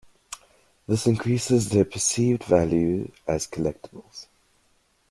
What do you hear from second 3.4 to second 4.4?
collectibles.